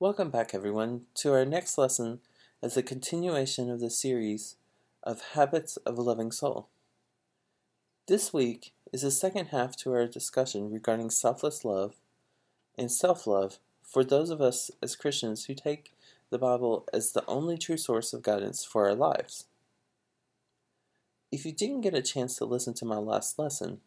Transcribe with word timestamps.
Welcome 0.00 0.30
back, 0.30 0.54
everyone, 0.54 1.06
to 1.16 1.32
our 1.32 1.44
next 1.44 1.76
lesson 1.76 2.20
as 2.62 2.76
a 2.76 2.84
continuation 2.84 3.68
of 3.68 3.80
the 3.80 3.90
series 3.90 4.54
of 5.02 5.32
Habits 5.32 5.76
of 5.78 5.98
a 5.98 6.02
Loving 6.02 6.30
Soul. 6.30 6.68
This 8.06 8.32
week 8.32 8.72
is 8.92 9.02
the 9.02 9.10
second 9.10 9.46
half 9.46 9.74
to 9.78 9.92
our 9.92 10.06
discussion 10.06 10.70
regarding 10.70 11.10
selfless 11.10 11.64
love 11.64 11.96
and 12.78 12.92
self 12.92 13.26
love 13.26 13.58
for 13.82 14.04
those 14.04 14.30
of 14.30 14.40
us 14.40 14.70
as 14.80 14.94
Christians 14.94 15.46
who 15.46 15.54
take 15.56 15.90
the 16.30 16.38
Bible 16.38 16.86
as 16.92 17.10
the 17.10 17.24
only 17.26 17.58
true 17.58 17.76
source 17.76 18.12
of 18.12 18.22
guidance 18.22 18.64
for 18.64 18.88
our 18.88 18.94
lives. 18.94 19.46
If 21.32 21.44
you 21.44 21.50
didn't 21.50 21.80
get 21.80 21.94
a 21.94 22.02
chance 22.02 22.36
to 22.36 22.44
listen 22.44 22.74
to 22.74 22.84
my 22.84 22.98
last 22.98 23.36
lesson, 23.36 23.80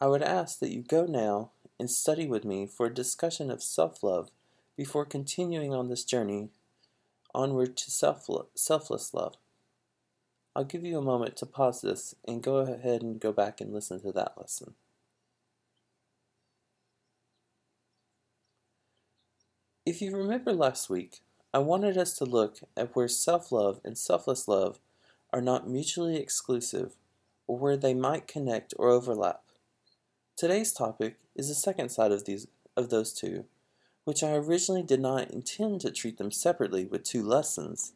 I 0.00 0.06
would 0.06 0.22
ask 0.22 0.60
that 0.60 0.72
you 0.72 0.80
go 0.80 1.04
now 1.04 1.50
and 1.78 1.90
study 1.90 2.26
with 2.26 2.46
me 2.46 2.66
for 2.66 2.86
a 2.86 2.94
discussion 2.94 3.50
of 3.50 3.62
self 3.62 4.02
love 4.02 4.30
before 4.76 5.04
continuing 5.04 5.72
on 5.72 5.88
this 5.88 6.04
journey 6.04 6.48
onward 7.34 7.76
to 7.76 7.90
self 7.90 8.28
selfless 8.54 9.14
love. 9.14 9.34
I'll 10.54 10.64
give 10.64 10.84
you 10.84 10.98
a 10.98 11.02
moment 11.02 11.36
to 11.36 11.46
pause 11.46 11.80
this 11.80 12.14
and 12.26 12.42
go 12.42 12.56
ahead 12.58 13.02
and 13.02 13.18
go 13.18 13.32
back 13.32 13.60
and 13.60 13.72
listen 13.72 14.00
to 14.02 14.12
that 14.12 14.34
lesson. 14.36 14.74
If 19.86 20.00
you 20.00 20.14
remember 20.16 20.52
last 20.52 20.90
week, 20.90 21.20
I 21.54 21.58
wanted 21.58 21.98
us 21.98 22.16
to 22.18 22.24
look 22.24 22.58
at 22.76 22.94
where 22.94 23.08
self 23.08 23.50
love 23.50 23.80
and 23.84 23.96
selfless 23.96 24.46
love 24.46 24.78
are 25.32 25.40
not 25.40 25.68
mutually 25.68 26.16
exclusive 26.16 26.96
or 27.46 27.58
where 27.58 27.76
they 27.76 27.94
might 27.94 28.28
connect 28.28 28.74
or 28.78 28.90
overlap. 28.90 29.42
Today's 30.36 30.72
topic 30.72 31.16
is 31.34 31.48
the 31.48 31.54
second 31.54 31.88
side 31.90 32.12
of 32.12 32.24
these 32.24 32.46
of 32.76 32.90
those 32.90 33.12
two 33.12 33.44
which 34.04 34.22
I 34.22 34.32
originally 34.32 34.82
did 34.82 35.00
not 35.00 35.30
intend 35.30 35.80
to 35.82 35.90
treat 35.90 36.18
them 36.18 36.30
separately 36.30 36.84
with 36.84 37.04
two 37.04 37.22
lessons, 37.22 37.92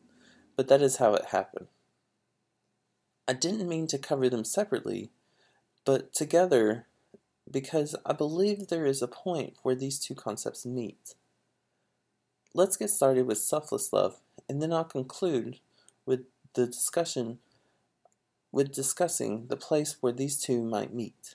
but 0.57 0.69
that 0.69 0.83
is 0.83 0.97
how 0.97 1.15
it 1.15 1.27
happened. 1.27 1.67
I 3.29 3.33
didn't 3.33 3.69
mean 3.69 3.87
to 3.89 3.99
cover 3.99 4.29
them 4.29 4.45
separately, 4.45 5.11
but 5.85 6.13
together 6.13 6.87
because 7.51 7.97
I 8.05 8.13
believe 8.13 8.69
there 8.69 8.87
is 8.87 9.03
a 9.03 9.09
point 9.09 9.55
where 9.63 9.75
these 9.75 9.99
two 9.99 10.15
concepts 10.15 10.67
meet. 10.67 11.15
Let's 12.55 12.77
get 12.77 12.91
started 12.91 13.27
with 13.27 13.39
selfless 13.39 13.93
love, 13.93 14.21
and 14.49 14.63
then 14.63 14.73
I'll 14.73 14.85
conclude 14.85 15.61
with 16.05 16.23
the 16.55 16.67
discussion 16.67 17.39
with 18.53 18.73
discussing 18.73 19.49
the 19.49 19.57
place 19.57 19.97
where 20.01 20.13
these 20.13 20.41
two 20.41 20.63
might 20.63 20.95
meet. 20.95 21.35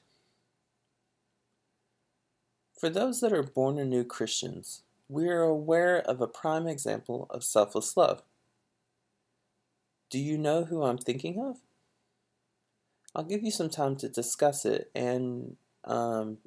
For 2.81 2.89
those 2.89 3.19
that 3.19 3.31
are 3.31 3.43
born 3.43 3.77
anew 3.77 4.03
Christians, 4.03 4.81
we 5.07 5.29
are 5.29 5.43
aware 5.43 5.99
of 5.99 6.19
a 6.19 6.25
prime 6.25 6.67
example 6.67 7.27
of 7.29 7.43
selfless 7.43 7.95
love. 7.95 8.23
Do 10.09 10.17
you 10.17 10.35
know 10.35 10.63
who 10.63 10.81
I'm 10.81 10.97
thinking 10.97 11.39
of? 11.39 11.57
I'll 13.15 13.23
give 13.23 13.43
you 13.43 13.51
some 13.51 13.69
time 13.69 13.97
to 13.97 14.09
discuss 14.09 14.65
it 14.65 14.89
and 14.95 15.57
um, 15.83 16.39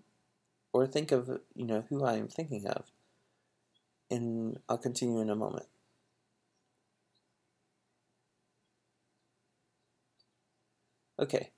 or 0.73 0.89
think 0.89 1.13
of 1.13 1.41
you 1.55 1.67
know 1.67 1.85
who 1.89 2.03
I 2.03 2.15
am 2.15 2.27
thinking 2.27 2.67
of, 2.67 2.87
and 4.11 4.59
I'll 4.69 4.77
continue 4.77 5.21
in 5.21 5.31
a 5.31 5.37
moment. 5.37 5.67
Okay, 11.17 11.51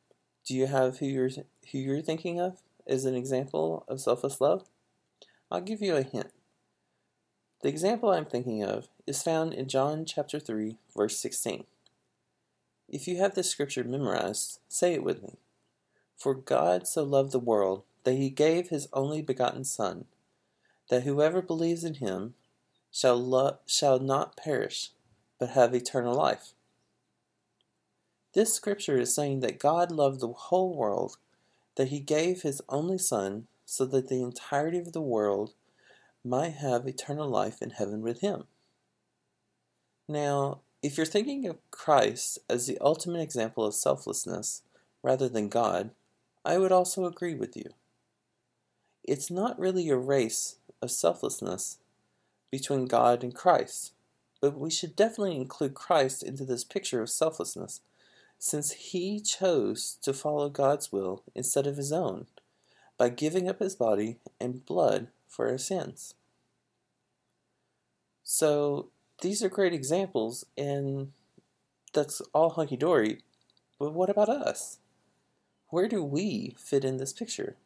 do 0.44 0.54
you 0.54 0.66
have 0.66 0.98
who 0.98 1.06
you're 1.06 1.30
who 1.72 1.78
you're 1.78 2.02
thinking 2.02 2.38
of? 2.38 2.58
Is 2.86 3.04
an 3.04 3.14
example 3.14 3.84
of 3.88 4.00
selfless 4.00 4.40
love? 4.40 4.68
I'll 5.50 5.60
give 5.60 5.80
you 5.80 5.96
a 5.96 6.02
hint. 6.02 6.30
The 7.62 7.68
example 7.68 8.10
I'm 8.10 8.26
thinking 8.26 8.62
of 8.62 8.88
is 9.06 9.22
found 9.22 9.54
in 9.54 9.68
John 9.68 10.04
chapter 10.04 10.38
3, 10.38 10.78
verse 10.94 11.18
16. 11.18 11.64
If 12.88 13.08
you 13.08 13.16
have 13.18 13.34
this 13.34 13.50
scripture 13.50 13.84
memorized, 13.84 14.60
say 14.68 14.94
it 14.94 15.02
with 15.02 15.22
me. 15.22 15.38
For 16.16 16.34
God 16.34 16.86
so 16.86 17.02
loved 17.02 17.32
the 17.32 17.38
world 17.38 17.82
that 18.04 18.14
he 18.14 18.30
gave 18.30 18.68
his 18.68 18.88
only 18.92 19.22
begotten 19.22 19.64
Son, 19.64 20.04
that 20.88 21.02
whoever 21.02 21.42
believes 21.42 21.82
in 21.84 21.94
him 21.94 22.34
shall, 22.92 23.16
lo- 23.16 23.58
shall 23.66 23.98
not 23.98 24.36
perish, 24.36 24.92
but 25.38 25.50
have 25.50 25.74
eternal 25.74 26.14
life. 26.14 26.52
This 28.32 28.54
scripture 28.54 28.98
is 28.98 29.14
saying 29.14 29.40
that 29.40 29.58
God 29.58 29.90
loved 29.90 30.20
the 30.20 30.28
whole 30.28 30.76
world 30.76 31.16
that 31.76 31.88
he 31.88 32.00
gave 32.00 32.42
his 32.42 32.60
only 32.68 32.98
Son 32.98 33.46
so 33.64 33.84
that 33.86 34.08
the 34.08 34.22
entirety 34.22 34.78
of 34.78 34.92
the 34.92 35.00
world 35.00 35.54
might 36.24 36.54
have 36.54 36.86
eternal 36.86 37.28
life 37.28 37.62
in 37.62 37.70
heaven 37.70 38.02
with 38.02 38.20
him. 38.20 38.44
Now, 40.08 40.60
if 40.82 40.96
you're 40.96 41.06
thinking 41.06 41.46
of 41.46 41.58
Christ 41.70 42.38
as 42.48 42.66
the 42.66 42.78
ultimate 42.80 43.20
example 43.20 43.64
of 43.64 43.74
selflessness 43.74 44.62
rather 45.02 45.28
than 45.28 45.48
God, 45.48 45.90
I 46.44 46.58
would 46.58 46.72
also 46.72 47.06
agree 47.06 47.34
with 47.34 47.56
you. 47.56 47.70
It's 49.02 49.30
not 49.30 49.58
really 49.58 49.88
a 49.88 49.96
race 49.96 50.56
of 50.82 50.90
selflessness 50.90 51.78
between 52.50 52.86
God 52.86 53.22
and 53.22 53.34
Christ, 53.34 53.92
but 54.40 54.58
we 54.58 54.70
should 54.70 54.94
definitely 54.94 55.36
include 55.36 55.74
Christ 55.74 56.22
into 56.22 56.44
this 56.44 56.64
picture 56.64 57.02
of 57.02 57.10
selflessness 57.10 57.80
since 58.38 58.72
he 58.72 59.20
chose 59.20 59.96
to 60.02 60.12
follow 60.12 60.48
God's 60.48 60.92
will 60.92 61.22
instead 61.34 61.66
of 61.66 61.76
his 61.76 61.92
own 61.92 62.26
by 62.98 63.08
giving 63.08 63.48
up 63.48 63.58
his 63.58 63.74
body 63.74 64.18
and 64.40 64.64
blood 64.64 65.08
for 65.28 65.48
our 65.48 65.58
sins. 65.58 66.14
So 68.22 68.88
these 69.20 69.42
are 69.42 69.48
great 69.48 69.72
examples, 69.72 70.44
and 70.56 71.12
that's 71.92 72.20
all 72.34 72.50
hunky 72.50 72.76
dory. 72.76 73.20
But 73.78 73.92
what 73.92 74.10
about 74.10 74.28
us? 74.28 74.78
Where 75.68 75.88
do 75.88 76.02
we 76.02 76.54
fit 76.58 76.84
in 76.84 76.96
this 76.96 77.12
picture? 77.12 77.56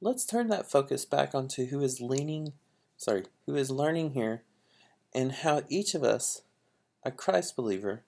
Let's 0.00 0.26
turn 0.26 0.48
that 0.48 0.70
focus 0.70 1.04
back 1.04 1.34
onto 1.34 1.66
who 1.66 1.80
is 1.80 2.00
leaning, 2.00 2.52
sorry, 2.96 3.24
who 3.46 3.56
is 3.56 3.70
learning 3.70 4.12
here, 4.12 4.42
and 5.14 5.32
how 5.32 5.62
each 5.68 5.94
of 5.94 6.02
us 6.02 6.42
a 7.06 7.12
Christ 7.12 7.54
believer, 7.54 8.02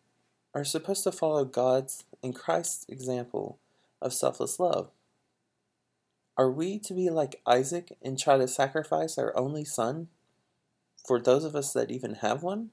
are 0.53 0.64
supposed 0.64 1.04
to 1.04 1.12
follow 1.12 1.44
God's 1.44 2.03
and 2.20 2.34
Christ's 2.34 2.84
example 2.88 3.60
of 4.03 4.12
selfless 4.12 4.59
love. 4.59 4.91
Are 6.36 6.50
we 6.50 6.81
to 6.81 6.94
be 6.94 7.08
like 7.08 7.41
Isaac 7.47 7.97
and 8.03 8.19
try 8.19 8.38
to 8.38 8.48
sacrifice 8.48 9.16
our 9.16 9.37
only 9.37 9.64
son, 9.64 10.08
for 11.06 11.20
those 11.20 11.44
of 11.44 11.54
us 11.54 11.72
that 11.75 11.92
even 11.92 12.14
have 12.16 12.42
one, 12.42 12.70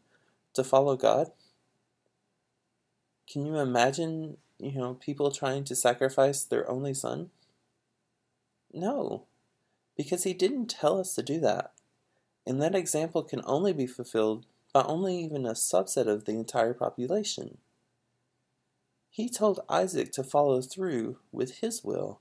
to 0.55 0.63
follow 0.63 0.97
God? 0.97 1.31
Can 3.31 3.45
you 3.45 3.57
imagine, 3.59 4.37
you 4.57 4.79
know, 4.79 4.95
people 4.95 5.29
trying 5.29 5.63
to 5.65 5.75
sacrifice 5.75 6.43
their 6.43 6.67
only 6.67 6.95
son? 6.95 7.29
No, 8.73 9.25
because 9.95 10.23
he 10.23 10.33
didn't 10.33 10.71
tell 10.71 10.99
us 10.99 11.13
to 11.13 11.21
do 11.21 11.39
that. 11.41 11.71
And 12.47 12.59
that 12.63 12.73
example 12.73 13.21
can 13.21 13.41
only 13.45 13.73
be 13.73 13.85
fulfilled 13.85 14.47
by 14.75 14.83
only 14.83 15.17
even 15.23 15.45
a 15.45 15.51
subset 15.51 16.05
of 16.05 16.25
the 16.25 16.33
entire 16.33 16.73
population. 16.73 17.59
He 19.09 19.29
told 19.29 19.61
Isaac 19.69 20.11
to 20.11 20.21
follow 20.21 20.59
through 20.59 21.19
with 21.31 21.59
his 21.59 21.81
will, 21.81 22.19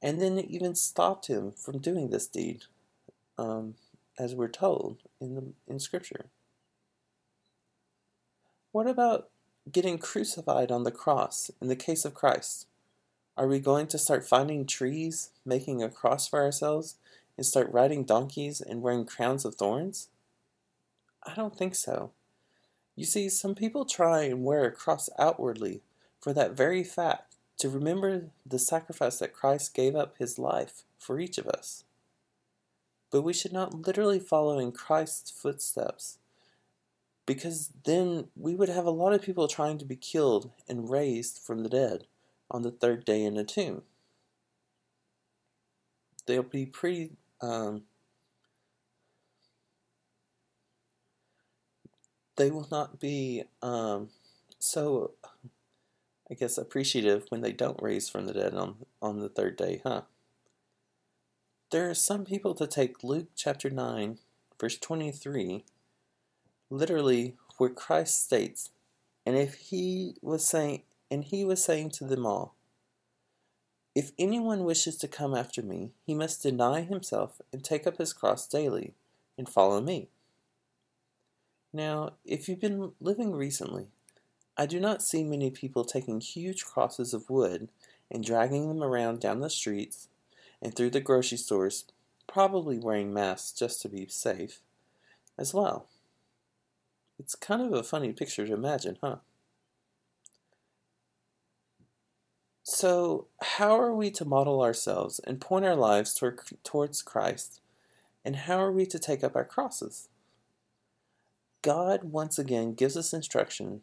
and 0.00 0.18
then 0.18 0.38
even 0.38 0.74
stopped 0.74 1.26
him 1.26 1.52
from 1.52 1.80
doing 1.80 2.08
this 2.08 2.26
deed, 2.26 2.62
um, 3.36 3.74
as 4.18 4.34
we're 4.34 4.48
told 4.48 5.02
in 5.20 5.34
the 5.34 5.52
in 5.68 5.78
Scripture. 5.78 6.30
What 8.72 8.86
about 8.86 9.28
getting 9.70 9.98
crucified 9.98 10.72
on 10.72 10.84
the 10.84 10.90
cross 10.90 11.50
in 11.60 11.68
the 11.68 11.76
case 11.76 12.06
of 12.06 12.14
Christ? 12.14 12.66
Are 13.36 13.46
we 13.46 13.60
going 13.60 13.88
to 13.88 13.98
start 13.98 14.26
finding 14.26 14.64
trees, 14.64 15.32
making 15.44 15.82
a 15.82 15.90
cross 15.90 16.26
for 16.26 16.42
ourselves, 16.42 16.96
and 17.36 17.44
start 17.44 17.70
riding 17.70 18.04
donkeys 18.04 18.62
and 18.62 18.80
wearing 18.80 19.04
crowns 19.04 19.44
of 19.44 19.56
thorns? 19.56 20.08
I 21.26 21.34
don't 21.34 21.56
think 21.56 21.74
so. 21.74 22.12
You 22.96 23.04
see, 23.04 23.28
some 23.28 23.54
people 23.54 23.84
try 23.84 24.22
and 24.22 24.44
wear 24.44 24.64
a 24.64 24.70
cross 24.70 25.08
outwardly 25.18 25.82
for 26.20 26.32
that 26.32 26.56
very 26.56 26.82
fact, 26.82 27.36
to 27.58 27.68
remember 27.68 28.30
the 28.46 28.58
sacrifice 28.58 29.18
that 29.18 29.34
Christ 29.34 29.74
gave 29.74 29.94
up 29.94 30.16
his 30.18 30.38
life 30.38 30.82
for 30.98 31.20
each 31.20 31.36
of 31.36 31.46
us. 31.46 31.84
But 33.10 33.20
we 33.22 33.34
should 33.34 33.52
not 33.52 33.86
literally 33.86 34.18
follow 34.18 34.58
in 34.58 34.72
Christ's 34.72 35.30
footsteps, 35.30 36.16
because 37.26 37.70
then 37.84 38.28
we 38.36 38.54
would 38.54 38.70
have 38.70 38.86
a 38.86 38.90
lot 38.90 39.12
of 39.12 39.22
people 39.22 39.48
trying 39.48 39.76
to 39.78 39.84
be 39.84 39.96
killed 39.96 40.50
and 40.66 40.90
raised 40.90 41.38
from 41.38 41.62
the 41.62 41.68
dead 41.68 42.06
on 42.50 42.62
the 42.62 42.70
third 42.70 43.04
day 43.04 43.22
in 43.22 43.36
a 43.36 43.44
tomb. 43.44 43.82
They'll 46.26 46.42
be 46.42 46.64
pretty 46.64 47.12
um, 47.42 47.82
they 52.36 52.50
will 52.50 52.68
not 52.70 53.00
be 53.00 53.44
um, 53.62 54.08
so, 54.58 55.12
I 56.30 56.34
guess, 56.34 56.58
appreciative 56.58 57.26
when 57.28 57.40
they 57.40 57.52
don't 57.52 57.82
raise 57.82 58.08
from 58.08 58.26
the 58.26 58.32
dead 58.32 58.54
on, 58.54 58.76
on 59.00 59.20
the 59.20 59.28
third 59.28 59.56
day, 59.56 59.80
huh? 59.84 60.02
there 61.74 61.90
are 61.90 61.94
some 61.94 62.24
people 62.24 62.54
to 62.54 62.68
take 62.68 63.02
Luke 63.02 63.30
chapter 63.34 63.68
9, 63.68 64.18
verse 64.60 64.78
23, 64.78 65.64
literally 66.70 67.34
where 67.58 67.68
Christ 67.68 68.24
states, 68.24 68.70
and 69.26 69.36
if 69.36 69.54
he 69.54 70.14
was 70.22 70.48
saying 70.48 70.82
and 71.10 71.24
he 71.24 71.44
was 71.44 71.64
saying 71.64 71.90
to 71.90 72.04
them 72.04 72.24
all, 72.24 72.54
If 73.92 74.12
anyone 74.20 74.62
wishes 74.62 74.96
to 74.98 75.08
come 75.08 75.34
after 75.34 75.62
me, 75.62 75.90
he 76.06 76.14
must 76.14 76.44
deny 76.44 76.82
himself 76.82 77.40
and 77.52 77.64
take 77.64 77.88
up 77.88 77.98
his 77.98 78.12
cross 78.12 78.46
daily 78.46 78.94
and 79.36 79.48
follow 79.48 79.80
me. 79.80 80.10
Now, 81.74 82.12
if 82.24 82.48
you've 82.48 82.60
been 82.60 82.92
living 83.00 83.34
recently, 83.34 83.88
I 84.56 84.64
do 84.64 84.78
not 84.78 85.02
see 85.02 85.24
many 85.24 85.50
people 85.50 85.84
taking 85.84 86.20
huge 86.20 86.64
crosses 86.64 87.12
of 87.12 87.28
wood 87.28 87.68
and 88.08 88.22
dragging 88.22 88.68
them 88.68 88.80
around 88.80 89.18
down 89.18 89.40
the 89.40 89.50
streets 89.50 90.06
and 90.62 90.72
through 90.72 90.90
the 90.90 91.00
grocery 91.00 91.36
stores, 91.36 91.84
probably 92.28 92.78
wearing 92.78 93.12
masks 93.12 93.58
just 93.58 93.82
to 93.82 93.88
be 93.88 94.06
safe 94.06 94.60
as 95.36 95.52
well. 95.52 95.88
It's 97.18 97.34
kind 97.34 97.60
of 97.60 97.72
a 97.72 97.82
funny 97.82 98.12
picture 98.12 98.46
to 98.46 98.54
imagine, 98.54 98.96
huh? 99.02 99.16
So, 102.62 103.26
how 103.42 103.80
are 103.80 103.92
we 103.92 104.12
to 104.12 104.24
model 104.24 104.62
ourselves 104.62 105.18
and 105.18 105.40
point 105.40 105.64
our 105.64 105.74
lives 105.74 106.14
toward, 106.14 106.38
towards 106.62 107.02
Christ? 107.02 107.60
And 108.24 108.36
how 108.36 108.58
are 108.58 108.72
we 108.72 108.86
to 108.86 108.98
take 109.00 109.24
up 109.24 109.34
our 109.34 109.44
crosses? 109.44 110.08
God 111.64 112.04
once 112.04 112.38
again 112.38 112.74
gives 112.74 112.94
us 112.94 113.14
instructions 113.14 113.80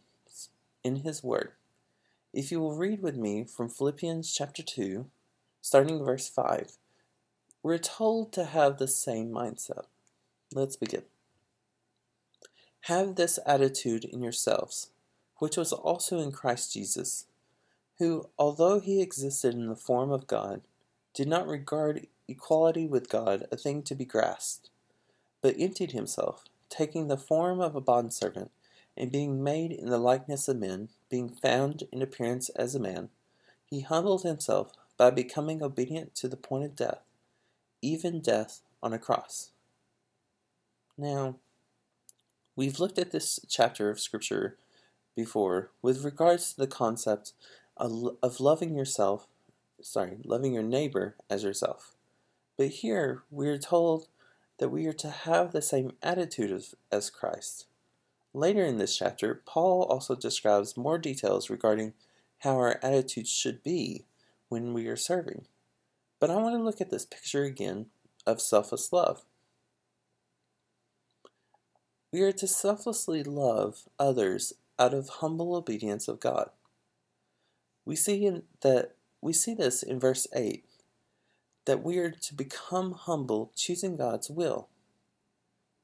in 0.84 0.98
His 0.98 1.24
Word. 1.24 1.54
If 2.32 2.52
you 2.52 2.60
will 2.60 2.76
read 2.76 3.02
with 3.02 3.18
me 3.18 3.44
from 3.44 3.70
Philippians 3.70 4.32
chapter 4.32 4.62
2, 4.62 5.08
starting 5.64 6.06
verse 6.06 6.30
5, 6.30 6.74
we're 7.64 7.80
told 7.80 8.34
to 8.34 8.46
have 8.46 8.78
the 8.78 8.88
same 8.88 9.32
mindset. 9.32 9.86
Let's 10.54 10.76
begin. 10.76 11.02
Have 12.82 13.16
this 13.16 13.40
attitude 13.48 14.06
in 14.06 14.22
yourselves, 14.22 14.92
which 15.38 15.58
was 15.58 15.74
also 15.74 16.20
in 16.20 16.32
Christ 16.32 16.74
Jesus, 16.74 17.26
who, 17.98 18.30
although 18.38 18.80
he 18.80 19.02
existed 19.02 19.56
in 19.56 19.66
the 19.66 19.76
form 19.76 20.12
of 20.12 20.28
God, 20.28 20.62
did 21.16 21.28
not 21.28 21.48
regard 21.48 22.06
equality 22.28 22.86
with 22.86 23.10
God 23.10 23.48
a 23.52 23.58
thing 23.58 23.82
to 23.82 23.96
be 23.96 24.06
grasped, 24.06 24.70
but 25.42 25.56
emptied 25.58 25.94
himself, 25.94 26.44
taking 26.72 27.08
the 27.08 27.18
form 27.18 27.60
of 27.60 27.76
a 27.76 27.82
bondservant, 27.82 28.50
and 28.98 29.12
being 29.12 29.44
made 29.44 29.72
in 29.72 29.90
the 29.90 29.98
likeness 29.98 30.48
of 30.48 30.58
men, 30.58 30.90
being 31.10 31.30
found 31.30 31.84
in 31.92 32.02
appearance 32.02 32.50
as 32.50 32.74
a 32.74 32.80
man, 32.80 33.10
he 33.64 33.82
humbled 33.82 34.24
himself 34.24 34.72
by 34.98 35.12
becoming 35.12 35.62
obedient 35.62 36.16
to 36.16 36.28
the 36.28 36.36
point 36.36 36.64
of 36.64 36.76
death, 36.76 37.02
even 37.82 38.20
death 38.20 38.62
on 38.82 38.94
a 38.94 39.00
cross. 39.00 39.52
Now, 40.98 41.36
we've 42.56 42.80
looked 42.80 43.00
at 43.00 43.12
this 43.12 43.40
chapter 43.48 43.90
of 43.90 44.00
Scripture 44.00 44.58
before 45.16 45.72
with 45.82 46.04
regards 46.04 46.54
to 46.54 46.62
the 46.62 46.68
concept 46.68 47.34
of, 47.78 48.40
loving 48.40 48.76
yourself, 48.76 49.28
sorry, 49.82 50.18
loving 50.24 50.54
your 50.54 50.64
neighbor 50.64 51.16
as 51.30 51.44
yourself. 51.44 51.96
But 52.58 52.68
here 52.68 53.24
we 53.32 53.48
are 53.48 53.58
told 53.58 54.08
that 54.62 54.70
we 54.70 54.86
are 54.86 54.94
to 54.94 55.10
have 55.10 55.52
the 55.52 55.62
same 55.62 55.92
attitude 56.04 56.52
as, 56.52 56.76
as 56.92 57.10
Christ. 57.10 57.66
Later 58.32 58.64
in 58.64 58.78
this 58.78 58.96
chapter, 58.96 59.42
Paul 59.44 59.82
also 59.86 60.14
describes 60.14 60.78
more 60.78 61.00
details 61.00 61.50
regarding 61.50 61.94
how 62.42 62.58
our 62.58 62.80
attitude 62.84 63.28
should 63.28 63.64
be 63.64 64.06
when 64.50 64.72
we 64.72 64.86
are 64.86 64.96
serving. 64.96 65.48
But 66.20 66.30
I 66.30 66.36
want 66.36 66.56
to 66.56 66.62
look 66.62 66.80
at 66.80 66.92
this 66.92 67.08
picture 67.08 67.44
again 67.44 67.88
of 68.28 68.40
selfless 68.40 68.94
love. 68.94 69.24
We 72.14 72.22
are 72.22 72.32
to 72.34 72.48
selflessly 72.48 73.24
love 73.24 73.90
others 73.98 74.54
out 74.78 74.94
of 74.94 75.10
humble 75.10 75.56
obedience 75.56 76.08
of 76.08 76.20
God. 76.20 76.52
We 77.84 77.96
see 77.96 78.28
in 78.28 78.44
that 78.62 78.92
we 79.22 79.34
see 79.34 79.56
this 79.56 79.82
in 79.82 80.00
verse 80.00 80.28
8 80.36 80.64
that 81.66 81.84
we 81.84 81.98
are 81.98 82.12
to 82.12 82.34
become 82.34 82.94
humble, 82.94 83.52
choosing 83.56 83.98
God's 83.98 84.30
will. 84.30 84.70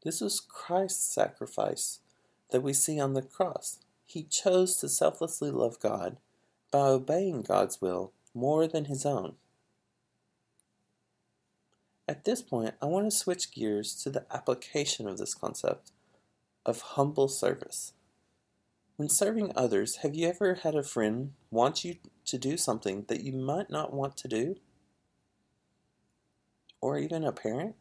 This 0.04 0.22
was 0.22 0.40
Christ's 0.40 1.14
sacrifice 1.14 2.00
that 2.52 2.64
we 2.64 2.74
see 2.74 3.00
on 3.00 3.14
the 3.14 3.22
cross. 3.22 3.80
He 4.06 4.24
chose 4.24 4.78
to 4.78 4.90
selflessly 4.90 5.52
love 5.52 5.80
God 5.80 6.18
by 6.72 6.88
obeying 6.88 7.42
God's 7.42 7.82
will 7.82 8.14
more 8.34 8.68
than 8.68 8.86
his 8.86 9.06
own. 9.06 9.36
At 12.08 12.24
this 12.24 12.42
point, 12.42 12.76
I 12.82 12.86
want 12.86 13.06
to 13.06 13.18
switch 13.18 13.52
gears 13.52 13.94
to 14.04 14.10
the 14.10 14.26
application 14.32 15.08
of 15.08 15.18
this 15.18 15.34
concept 15.34 15.92
of 16.66 16.82
humble 16.82 17.28
service. 17.28 17.94
When 18.96 19.10
serving 19.10 19.52
others, 19.56 19.98
have 19.98 20.16
you 20.16 20.28
ever 20.28 20.56
had 20.56 20.74
a 20.74 20.84
friend 20.84 21.34
want 21.52 21.84
you 21.84 21.98
to 22.26 22.38
do 22.38 22.58
something 22.58 23.06
that 23.10 23.22
you 23.22 23.34
might 23.34 23.70
not 23.70 23.94
want 23.94 24.16
to 24.18 24.28
do? 24.28 24.56
Or 26.82 26.98
even 26.98 27.24
a 27.24 27.32
parent? 27.32 27.76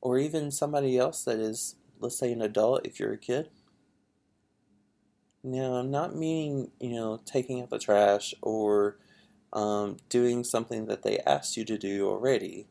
Or 0.00 0.18
even 0.18 0.50
somebody 0.50 0.98
else 0.98 1.24
that 1.24 1.38
is, 1.38 1.76
let's 1.98 2.18
say, 2.18 2.32
an 2.32 2.42
adult 2.42 2.86
if 2.86 2.98
you're 2.98 3.12
a 3.12 3.18
kid? 3.18 3.50
Now, 5.42 5.74
I'm 5.74 5.90
not 5.90 6.14
meaning, 6.14 6.70
you 6.80 6.90
know, 6.90 7.20
taking 7.24 7.62
out 7.62 7.70
the 7.70 7.78
trash 7.78 8.34
or 8.42 8.98
um, 9.52 9.96
doing 10.08 10.44
something 10.44 10.86
that 10.86 11.02
they 11.02 11.18
asked 11.20 11.56
you 11.56 11.64
to 11.64 11.78
do 11.78 12.08
already 12.08 12.68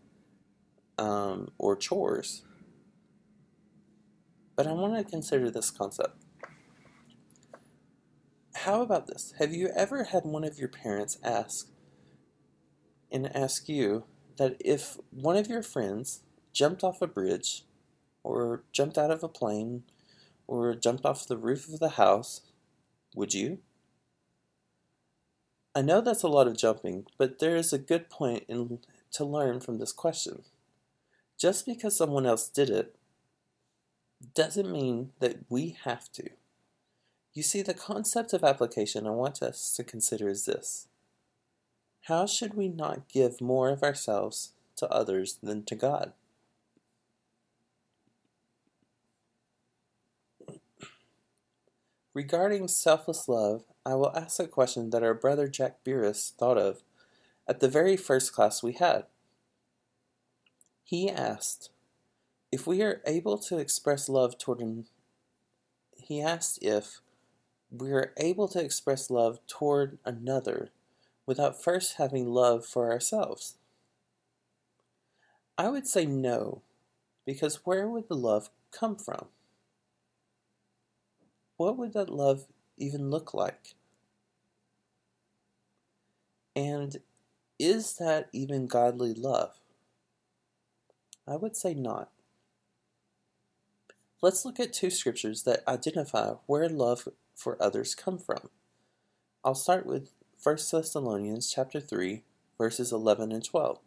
um, 0.98 1.52
or 1.58 1.76
chores. 1.76 2.44
But 4.56 4.68
I 4.68 4.74
want 4.74 4.98
to 4.98 5.10
consider 5.10 5.50
this 5.50 5.72
concept. 5.72 6.22
How 8.54 8.82
about 8.82 9.08
this? 9.08 9.34
Have 9.40 9.54
you 9.54 9.70
ever 9.76 10.04
had 10.04 10.26
one 10.26 10.44
of 10.44 10.60
your 10.60 10.68
parents 10.68 11.18
ask 11.24 11.70
and 13.10 13.34
ask 13.36 13.70
you 13.70 14.04
that 14.40 14.56
if 14.60 14.98
one 15.12 15.36
of 15.36 15.48
your 15.48 15.62
friends 15.62 16.22
jumped 16.54 16.84
off 16.84 17.02
a 17.02 17.08
bridge 17.08 17.66
or 18.24 18.64
jumped 18.72 18.98
out 18.98 19.12
of 19.12 19.22
a 19.22 19.28
plane 19.28 19.84
or 20.48 20.74
jumped 20.74 21.06
off 21.06 21.28
the 21.28 21.38
roof 21.38 21.68
of 21.68 21.80
the 21.80 21.90
house, 21.90 22.42
would 23.14 23.34
you? 23.34 23.60
I 25.76 25.82
know 25.82 26.02
that's 26.02 26.24
a 26.24 26.28
lot 26.28 26.48
of 26.48 26.58
jumping, 26.58 27.06
but 27.18 27.40
there 27.40 27.56
is 27.56 27.72
a 27.72 27.78
good 27.78 28.10
point 28.10 28.46
in, 28.48 28.80
to 29.12 29.26
learn 29.26 29.60
from 29.60 29.78
this 29.78 29.92
question. 29.92 30.44
Just 31.38 31.66
because 31.66 31.96
someone 31.96 32.26
else 32.26 32.50
did 32.50 32.70
it 32.70 32.96
doesn't 34.34 34.72
mean 34.72 35.12
that 35.20 35.46
we 35.50 35.78
have 35.84 36.12
to. 36.14 36.30
You 37.34 37.44
see, 37.44 37.62
the 37.62 37.74
concept 37.74 38.34
of 38.34 38.44
application 38.44 39.06
I 39.06 39.12
want 39.12 39.42
us 39.42 39.74
to 39.76 39.84
consider 39.84 40.28
is 40.28 40.46
this 40.46 40.89
How 42.04 42.26
should 42.26 42.56
we 42.56 42.68
not 42.68 43.08
give 43.08 43.42
more 43.42 43.70
of 43.70 43.84
ourselves 43.84 44.54
to 44.78 44.90
others 44.90 45.38
than 45.44 45.64
to 45.66 45.76
God? 45.76 46.14
Regarding 52.14 52.68
selfless 52.68 53.30
love, 53.30 53.64
I 53.86 53.96
will 53.96 54.12
ask 54.16 54.40
a 54.40 54.48
question 54.48 54.90
that 54.90 55.04
our 55.04 55.14
brother 55.14 55.48
Jack 55.48 55.84
Beerus 55.86 56.34
thought 56.34 56.58
of 56.58 56.82
at 57.48 57.60
the 57.60 57.70
very 57.70 57.96
first 57.96 58.34
class 58.34 58.62
we 58.62 58.74
had. 58.74 59.06
He 60.84 61.10
asked 61.10 61.70
if 62.52 62.66
we 62.66 62.82
are 62.82 63.02
able 63.06 63.38
to 63.38 63.58
express 63.58 64.10
love 64.10 64.38
toward 64.38 64.60
him. 64.60 64.86
He 65.96 66.20
asked 66.20 66.60
if 66.64 67.02
we 67.72 67.92
are 67.92 68.14
able 68.18 68.48
to 68.50 68.60
express 68.60 69.10
love 69.10 69.40
toward 69.48 70.00
another 70.04 70.72
without 71.30 71.62
first 71.62 71.98
having 71.98 72.26
love 72.26 72.66
for 72.66 72.92
ourselves. 72.92 73.60
I 75.60 75.70
would 75.70 75.86
say 75.86 76.08
no, 76.08 76.64
because 77.24 77.68
where 77.68 77.88
would 77.88 78.08
the 78.08 78.16
love 78.16 78.50
come 78.72 78.96
from? 78.96 79.28
What 81.56 81.78
would 81.78 81.94
that 81.94 82.10
love 82.10 82.48
even 82.80 83.12
look 83.12 83.36
like? 83.36 83.76
And 86.56 86.98
is 87.60 87.98
that 87.98 88.30
even 88.34 88.66
godly 88.66 89.14
love? 89.14 89.60
I 91.28 91.36
would 91.36 91.56
say 91.56 91.76
not. 91.76 92.10
Let's 94.20 94.46
look 94.46 94.60
at 94.60 94.74
two 94.74 94.90
scriptures 94.90 95.44
that 95.44 95.62
identify 95.68 96.32
where 96.48 96.68
love 96.68 97.08
for 97.36 97.56
others 97.62 97.94
come 97.94 98.18
from. 98.18 98.50
I'll 99.46 99.54
start 99.54 99.86
with 99.86 100.10
1 100.42 100.56
Thessalonians 100.72 101.52
chapter 101.54 101.82
3 101.82 102.24
verses 102.58 102.94
11 102.94 103.34
and 103.34 103.44
12. 103.44 103.80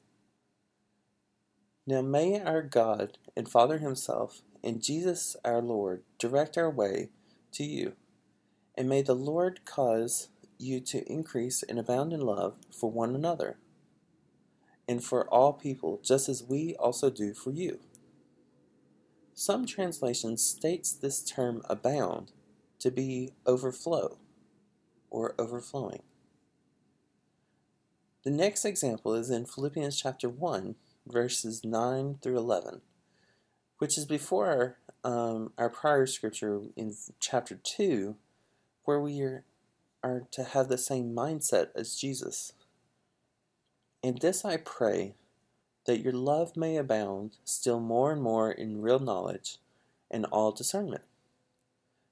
Now 1.86 2.02
may 2.02 2.42
our 2.42 2.60
God 2.60 3.16
and 3.34 3.48
Father 3.48 3.78
himself 3.78 4.42
and 4.62 4.82
Jesus 4.82 5.34
our 5.46 5.62
Lord 5.62 6.02
direct 6.18 6.58
our 6.58 6.68
way 6.68 7.08
to 7.52 7.64
you, 7.64 7.94
and 8.76 8.86
may 8.86 9.00
the 9.00 9.14
Lord 9.14 9.64
cause 9.64 10.28
you 10.58 10.80
to 10.80 11.10
increase 11.10 11.62
and 11.62 11.78
abound 11.78 12.12
in 12.12 12.20
love 12.20 12.56
for 12.70 12.90
one 12.90 13.14
another 13.14 13.56
and 14.86 15.02
for 15.02 15.26
all 15.30 15.54
people, 15.54 16.00
just 16.04 16.28
as 16.28 16.44
we 16.44 16.76
also 16.78 17.08
do 17.08 17.32
for 17.32 17.50
you. 17.50 17.80
Some 19.32 19.64
translations 19.64 20.44
states 20.44 20.92
this 20.92 21.24
term 21.24 21.62
abound 21.70 22.32
to 22.80 22.90
be 22.90 23.32
overflow 23.46 24.18
or 25.08 25.34
overflowing. 25.38 26.02
The 28.24 28.30
next 28.30 28.64
example 28.64 29.14
is 29.14 29.30
in 29.30 29.46
Philippians 29.46 30.00
chapter 30.00 30.28
1, 30.28 30.76
verses 31.08 31.64
9 31.64 32.18
through 32.22 32.38
11, 32.38 32.80
which 33.78 33.98
is 33.98 34.06
before 34.06 34.46
our, 34.46 35.10
um, 35.10 35.52
our 35.58 35.68
prior 35.68 36.06
scripture 36.06 36.60
in 36.76 36.94
chapter 37.18 37.58
2, 37.60 38.14
where 38.84 39.00
we 39.00 39.20
are, 39.22 39.42
are 40.04 40.22
to 40.30 40.44
have 40.44 40.68
the 40.68 40.78
same 40.78 41.12
mindset 41.12 41.70
as 41.74 41.96
Jesus. 41.96 42.52
And 44.04 44.20
this 44.20 44.44
I 44.44 44.56
pray, 44.56 45.14
that 45.86 45.98
your 45.98 46.12
love 46.12 46.56
may 46.56 46.76
abound 46.76 47.38
still 47.44 47.80
more 47.80 48.12
and 48.12 48.22
more 48.22 48.52
in 48.52 48.82
real 48.82 49.00
knowledge 49.00 49.58
and 50.12 50.26
all 50.26 50.52
discernment, 50.52 51.02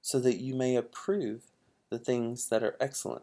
so 0.03 0.19
that 0.19 0.41
you 0.41 0.57
may 0.57 0.75
approve 0.75 1.43
the 1.89 2.01
things 2.01 2.49
that 2.49 2.65
are 2.65 2.77
excellent, 2.81 3.23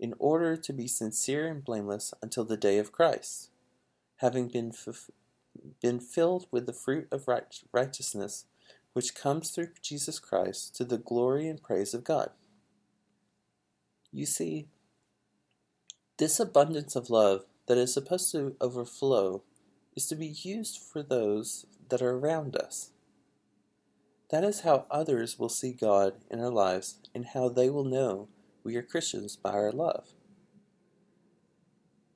in 0.00 0.14
order 0.18 0.56
to 0.56 0.72
be 0.72 0.88
sincere 0.88 1.46
and 1.46 1.62
blameless 1.62 2.14
until 2.22 2.44
the 2.44 2.56
day 2.56 2.78
of 2.78 2.90
Christ, 2.90 3.50
having 4.16 4.48
been, 4.48 4.68
f- 4.68 5.10
been 5.82 6.00
filled 6.00 6.46
with 6.50 6.64
the 6.64 6.72
fruit 6.72 7.06
of 7.12 7.28
right- 7.28 7.62
righteousness, 7.70 8.46
which 8.94 9.14
comes 9.14 9.50
through 9.50 9.68
Jesus 9.82 10.18
Christ 10.18 10.74
to 10.76 10.84
the 10.84 10.96
glory 10.96 11.46
and 11.46 11.62
praise 11.62 11.92
of 11.92 12.02
God. 12.02 12.30
You 14.10 14.24
see, 14.24 14.68
this 16.16 16.40
abundance 16.40 16.96
of 16.96 17.10
love 17.10 17.44
that 17.66 17.78
is 17.78 17.92
supposed 17.92 18.32
to 18.32 18.56
overflow 18.60 19.42
is 19.94 20.06
to 20.08 20.16
be 20.16 20.26
used 20.26 20.78
for 20.78 21.02
those 21.02 21.66
that 21.90 22.00
are 22.00 22.16
around 22.16 22.56
us. 22.56 22.90
That 24.30 24.44
is 24.44 24.60
how 24.60 24.86
others 24.90 25.38
will 25.38 25.48
see 25.48 25.72
God 25.72 26.14
in 26.30 26.40
our 26.40 26.50
lives 26.50 26.96
and 27.14 27.26
how 27.26 27.48
they 27.48 27.68
will 27.68 27.84
know 27.84 28.28
we 28.62 28.76
are 28.76 28.82
Christians 28.82 29.36
by 29.36 29.52
our 29.52 29.72
love. 29.72 30.08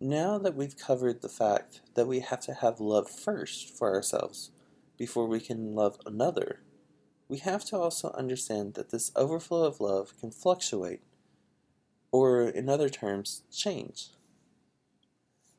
Now 0.00 0.38
that 0.38 0.54
we've 0.54 0.76
covered 0.76 1.22
the 1.22 1.28
fact 1.28 1.80
that 1.94 2.06
we 2.06 2.20
have 2.20 2.40
to 2.42 2.54
have 2.54 2.80
love 2.80 3.08
first 3.08 3.76
for 3.76 3.94
ourselves 3.94 4.50
before 4.98 5.26
we 5.26 5.40
can 5.40 5.74
love 5.74 5.98
another, 6.04 6.60
we 7.28 7.38
have 7.38 7.64
to 7.66 7.78
also 7.78 8.10
understand 8.10 8.74
that 8.74 8.90
this 8.90 9.10
overflow 9.16 9.64
of 9.64 9.80
love 9.80 10.12
can 10.20 10.30
fluctuate, 10.30 11.00
or 12.12 12.42
in 12.42 12.68
other 12.68 12.90
terms, 12.90 13.42
change. 13.50 14.10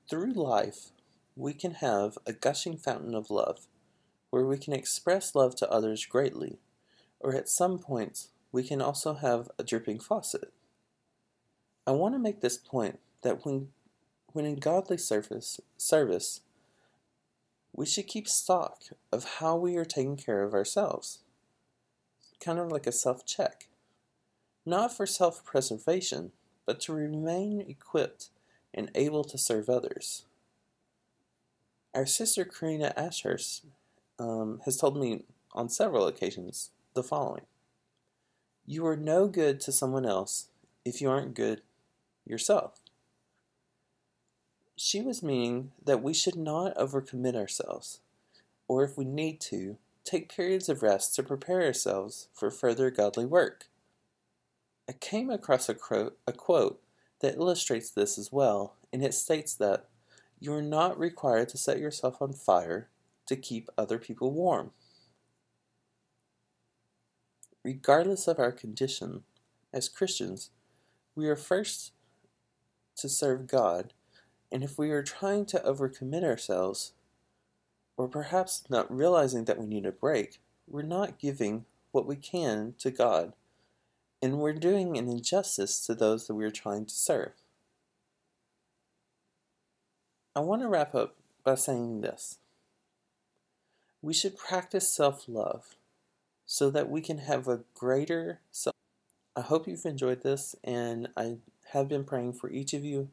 Through 0.09 0.33
life, 0.33 0.91
we 1.35 1.53
can 1.53 1.75
have 1.75 2.17
a 2.27 2.33
gushing 2.33 2.77
fountain 2.77 3.15
of 3.15 3.31
love, 3.31 3.67
where 4.29 4.45
we 4.45 4.57
can 4.57 4.73
express 4.73 5.33
love 5.33 5.55
to 5.55 5.69
others 5.71 6.05
greatly, 6.05 6.59
or 7.19 7.33
at 7.33 7.49
some 7.49 7.79
points, 7.79 8.29
we 8.51 8.63
can 8.63 8.81
also 8.81 9.15
have 9.15 9.49
a 9.57 9.63
dripping 9.63 9.99
faucet. 9.99 10.53
I 11.87 11.91
want 11.91 12.15
to 12.15 12.19
make 12.19 12.41
this 12.41 12.57
point 12.57 12.99
that 13.21 13.45
when, 13.45 13.69
when 14.33 14.45
in 14.45 14.55
godly 14.55 14.97
service, 14.97 15.61
service, 15.77 16.41
we 17.73 17.85
should 17.85 18.07
keep 18.07 18.27
stock 18.27 18.83
of 19.11 19.35
how 19.39 19.55
we 19.55 19.75
are 19.75 19.85
taking 19.85 20.17
care 20.17 20.41
of 20.41 20.53
ourselves, 20.53 21.19
kind 22.39 22.57
of 22.57 22.71
like 22.71 22.87
a 22.87 22.91
self 22.91 23.25
check. 23.25 23.67
Not 24.65 24.95
for 24.95 25.05
self 25.05 25.45
preservation, 25.45 26.31
but 26.65 26.79
to 26.81 26.93
remain 26.93 27.61
equipped 27.61 28.29
and 28.73 28.89
able 28.95 29.23
to 29.23 29.37
serve 29.37 29.69
others. 29.69 30.25
Our 31.93 32.07
sister 32.07 32.45
Karina 32.45 32.93
Ashurst 32.97 33.63
um, 34.17 34.61
has 34.65 34.77
told 34.77 34.97
me 34.97 35.23
on 35.53 35.69
several 35.69 36.07
occasions 36.07 36.71
the 36.95 37.03
following 37.03 37.45
You 38.65 38.87
are 38.87 38.97
no 38.97 39.27
good 39.27 39.61
to 39.61 39.71
someone 39.71 40.05
else 40.05 40.47
if 40.83 40.99
you 40.99 41.09
aren't 41.09 41.35
good 41.35 41.61
yourself. 42.25 42.79
She 44.75 45.01
was 45.01 45.23
meaning 45.23 45.71
that 45.83 46.03
we 46.03 46.13
should 46.13 46.35
not 46.35 46.75
overcommit 46.75 47.35
ourselves, 47.35 47.99
or 48.67 48.83
if 48.83 48.97
we 48.97 49.05
need 49.05 49.39
to, 49.41 49.77
take 50.03 50.33
periods 50.33 50.69
of 50.69 50.83
rest 50.83 51.15
to 51.15 51.23
prepare 51.23 51.63
ourselves 51.63 52.27
for 52.33 52.51
further 52.51 52.91
godly 52.91 53.25
work. 53.25 53.65
I 54.87 54.93
came 54.93 55.29
across 55.29 55.67
a, 55.67 55.73
quote, 55.73 56.17
a 56.27 56.31
quote 56.31 56.81
that 57.21 57.35
illustrates 57.35 57.89
this 57.89 58.19
as 58.19 58.31
well, 58.31 58.75
and 58.93 59.03
it 59.03 59.15
states 59.15 59.55
that 59.55 59.87
you 60.39 60.53
are 60.53 60.61
not 60.61 60.99
required 60.99 61.49
to 61.49 61.57
set 61.57 61.79
yourself 61.79 62.21
on 62.21 62.33
fire 62.33 62.89
to 63.25 63.35
keep 63.35 63.69
other 63.77 63.97
people 63.97 64.31
warm. 64.31 64.71
Regardless 67.63 68.27
of 68.27 68.37
our 68.37 68.51
condition, 68.51 69.23
as 69.73 69.89
Christians, 69.89 70.51
we 71.15 71.27
are 71.27 71.35
first 71.35 71.93
to 72.97 73.09
serve 73.09 73.47
God, 73.47 73.93
and 74.51 74.63
if 74.63 74.77
we 74.77 74.91
are 74.91 75.03
trying 75.03 75.45
to 75.47 75.59
overcommit 75.59 76.23
ourselves, 76.23 76.93
or 77.97 78.07
perhaps 78.07 78.63
not 78.69 78.95
realizing 78.95 79.45
that 79.45 79.57
we 79.57 79.65
need 79.65 79.85
a 79.85 79.91
break, 79.91 80.39
we're 80.67 80.81
not 80.81 81.19
giving 81.19 81.65
what 81.91 82.05
we 82.05 82.15
can 82.15 82.73
to 82.79 82.91
God, 82.91 83.33
and 84.21 84.39
we're 84.39 84.53
doing 84.53 84.97
an 84.97 85.07
injustice 85.07 85.85
to 85.85 85.95
those 85.95 86.27
that 86.27 86.35
we 86.35 86.45
are 86.45 86.51
trying 86.51 86.85
to 86.85 86.93
serve. 86.93 87.33
I 90.35 90.41
want 90.41 90.61
to 90.61 90.67
wrap 90.67 90.93
up 90.93 91.15
by 91.43 91.55
saying 91.55 92.01
this. 92.01 92.39
We 94.01 94.13
should 94.13 94.37
practice 94.37 94.91
self 94.91 95.25
love 95.27 95.75
so 96.45 96.69
that 96.69 96.89
we 96.89 97.01
can 97.01 97.19
have 97.19 97.47
a 97.47 97.61
greater 97.73 98.41
self. 98.51 98.75
I 99.35 99.41
hope 99.41 99.67
you've 99.67 99.85
enjoyed 99.85 100.23
this, 100.23 100.55
and 100.63 101.09
I 101.15 101.37
have 101.75 101.89
been 101.89 102.05
praying 102.05 102.33
for 102.33 102.49
each 102.49 102.73
of 102.73 102.83
you. 102.83 103.09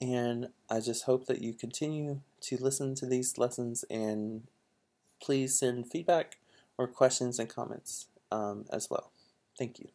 And 0.00 0.48
I 0.70 0.80
just 0.80 1.04
hope 1.04 1.26
that 1.26 1.42
you 1.42 1.52
continue 1.52 2.20
to 2.42 2.56
listen 2.56 2.94
to 2.96 3.06
these 3.06 3.36
lessons 3.36 3.84
and 3.90 4.44
please 5.20 5.58
send 5.58 5.90
feedback 5.90 6.38
or 6.78 6.86
questions 6.86 7.38
and 7.38 7.48
comments 7.48 8.06
um, 8.30 8.66
as 8.70 8.88
well. 8.90 9.10
Thank 9.58 9.80
you. 9.80 9.88